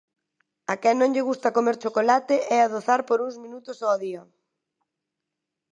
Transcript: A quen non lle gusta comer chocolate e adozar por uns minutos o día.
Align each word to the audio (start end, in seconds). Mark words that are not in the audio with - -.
A 0.73 0.75
quen 0.81 0.95
non 0.99 1.13
lle 1.13 1.27
gusta 1.29 1.55
comer 1.57 1.75
chocolate 1.83 2.35
e 2.53 2.55
adozar 2.59 3.01
por 3.09 3.19
uns 3.25 3.35
minutos 3.45 3.77
o 3.91 3.93
día. 4.05 4.21